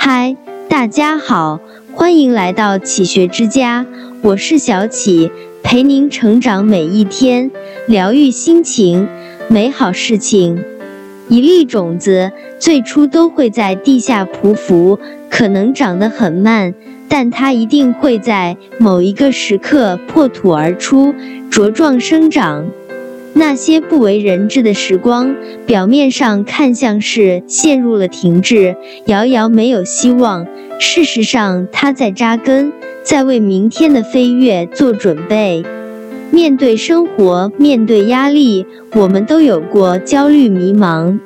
[0.00, 0.36] 嗨，
[0.68, 1.58] 大家好，
[1.92, 3.84] 欢迎来到启学之家，
[4.22, 5.32] 我是小启，
[5.64, 7.50] 陪您成长每一天，
[7.88, 9.08] 疗愈心情，
[9.48, 10.64] 美好事情。
[11.28, 12.30] 一粒种子
[12.60, 16.72] 最初都会在地下匍匐，可能长得很慢，
[17.08, 21.12] 但它一定会在某一个时刻破土而出，
[21.50, 22.68] 茁壮生长。
[23.38, 28.74] 那些不为人知的时光，表面上看像是陷入了停滞，
[29.06, 30.44] 遥遥没有希望。
[30.80, 32.72] 事实上，它在扎根，
[33.04, 35.64] 在为明天的飞跃做准备。
[36.32, 38.66] 面对生活，面对压力，
[38.96, 41.20] 我们都有过焦虑、迷茫。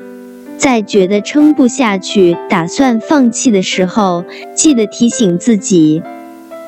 [0.59, 4.23] 在觉得撑不下去、打算放弃的时候，
[4.55, 6.03] 记得提醒自己：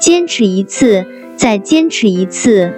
[0.01, 1.05] 坚持一次，
[1.37, 2.73] 再坚持一次。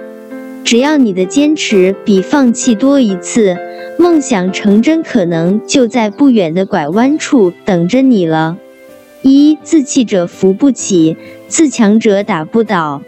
[0.67, 3.55] 只要你的坚持比放弃多一次，
[3.97, 8.57] 梦想成真可能就在不远的拐弯处等着你了。
[9.21, 11.15] 一自弃者扶不起，
[11.47, 13.01] 自强者打不倒。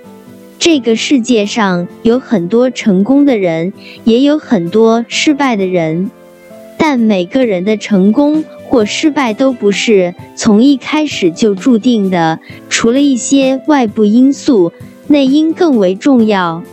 [0.57, 3.73] 这个世界上有很多成功的人，
[4.05, 6.09] 也有很多失败的人，
[6.77, 12.39] 但每个人的成功或失败都不是从一开始就注定的。
[12.69, 14.71] 除了一些外部因素，
[15.07, 16.63] 内因更为重要。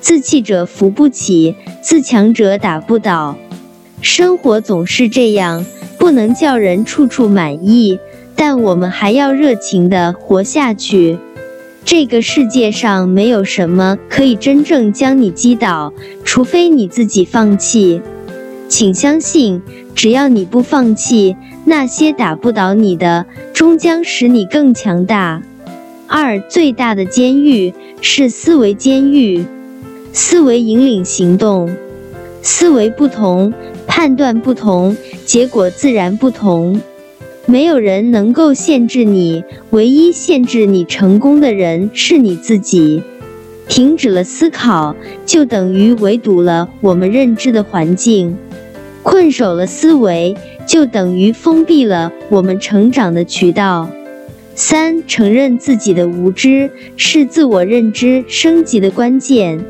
[0.00, 3.36] 自弃者扶不起，自强者打不倒。
[4.00, 5.64] 生活总是这样，
[5.98, 7.98] 不能叫人处处满意，
[8.34, 11.18] 但我们还要热情地活下去。
[11.84, 15.92] 这个世界上没有什么可以真正将你击倒，
[16.24, 18.00] 除非你自己放弃。
[18.68, 19.60] 请相信，
[19.94, 25.42] 只要你不放弃，那些打不倒你的，终将使你更强大。
[26.06, 29.44] 二，最大的监狱是思维监狱。
[30.12, 31.70] 思维引领行动，
[32.42, 33.52] 思维不同，
[33.86, 36.80] 判断不同，结果自然不同。
[37.46, 43.02] 没有人能够限制你，唯一限制你成功的人是你自己。
[43.68, 48.34] 停止了思考，就等于围堵了我们认知的环境；
[49.04, 50.36] 困守了思维，
[50.66, 53.88] 就等于封闭了我们成长的渠道。
[54.56, 59.64] 三，承认自己的无知是自我认知升级的关键。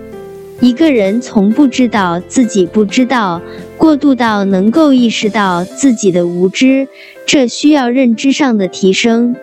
[0.61, 3.41] 一个人从不知道自己不知道，
[3.79, 6.87] 过渡到能够意识到自己的无知，
[7.25, 9.35] 这需要认知上的提升。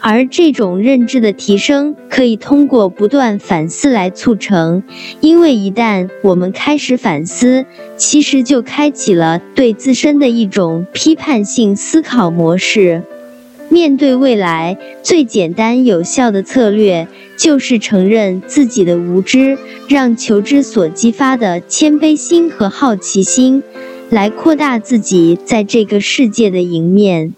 [0.00, 4.82] 而这种认知的提升，可以通过不断反思来促成。
[5.20, 7.64] 因为一旦我们开始反思，
[7.96, 13.02] 其实就开启了对自身的一种批判性思考模式。
[13.68, 17.06] 面对未来，最简单有效的策略
[17.38, 19.56] 就是承认自己的无知，
[19.88, 23.62] 让求知所激发的谦卑心和好奇心
[24.10, 27.32] 来扩大自己在这个世界的赢面。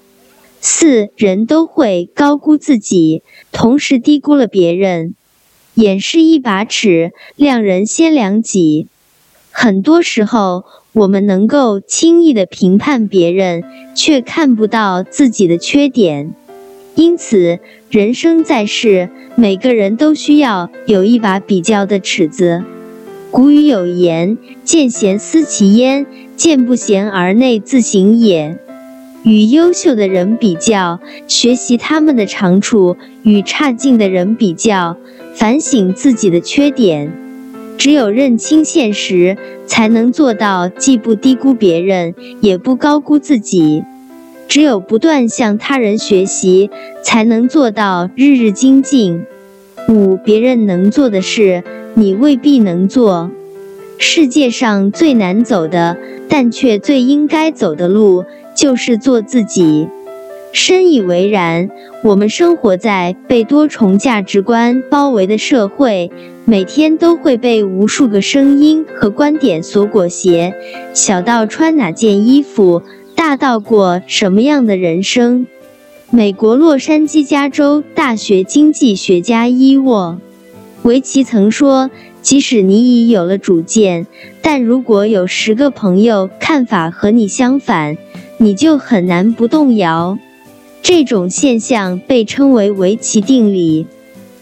[0.60, 3.22] 四人都会高估自己，
[3.52, 5.14] 同时低估了别人。
[5.74, 8.88] 眼是一把尺，量人先量己。
[9.52, 10.64] 很多时候。
[10.92, 13.62] 我们能够轻易的评判别人，
[13.94, 16.34] 却看不到自己的缺点。
[16.94, 17.58] 因此，
[17.90, 22.62] 人生在世，每个人都需要有一把比较的尺子。
[23.30, 26.04] 古语有言：“见贤思齐焉，
[26.36, 28.58] 见不贤而内自省也。”
[29.22, 34.96] 与优秀的人比较，学习他们的长处；与差劲的人比较，
[35.34, 37.12] 反省自己的缺点。
[37.78, 39.36] 只有认清现实，
[39.66, 43.84] 才能做到既不低估别人，也不高估自己。
[44.50, 46.70] 只有不断向他人学习，
[47.04, 49.24] 才能做到日日精进。
[49.88, 51.62] 五，别人能做的事，
[51.94, 53.30] 你未必能做。
[53.96, 55.96] 世界上最难走的，
[56.28, 58.24] 但却最应该走的路，
[58.56, 59.86] 就是做自己。
[60.52, 61.70] 深以为然。
[62.02, 66.10] 我们生活在被多重价值观包围的社会，
[66.46, 70.54] 每天都会被无数个声音和观点所裹挟。
[70.94, 72.82] 小到穿哪件衣服，
[73.30, 75.46] 大到过什么样的人生。
[76.10, 80.18] 美国洛杉矶加州大学经济学家伊沃
[80.82, 81.92] 维奇曾说
[82.22, 84.08] ：“即使你已有了主见，
[84.42, 87.96] 但如果有十个朋友看法和你相反，
[88.38, 90.18] 你就很难不动摇。”
[90.82, 93.86] 这种现象被称为围棋定理。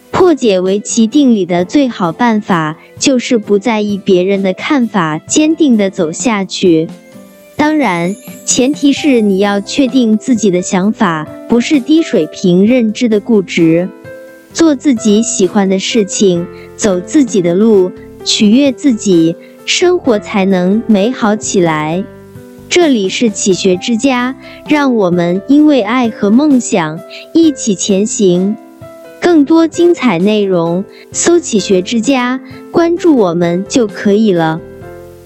[0.09, 6.87] 破解围棋定理的最好办法就是不在意别人的看法，坚定地走下去。
[7.59, 8.15] 当然，
[8.45, 13.89] 前提是你要确定自己的想法不是低水平认知的固执。
[14.53, 16.47] 做自己喜欢的事情，
[16.77, 17.91] 走自己的路，
[18.23, 19.35] 取悦自己，
[19.65, 22.01] 生活才能美好起来。
[22.69, 24.37] 这里是启学之家，
[24.69, 26.97] 让我们因为爱和梦想
[27.33, 28.55] 一起前行。
[29.19, 32.39] 更多精彩内容，搜“启学之家”，
[32.71, 34.61] 关注我们就可以了。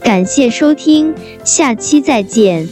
[0.03, 1.13] 感谢收听，
[1.45, 2.67] 下期再见。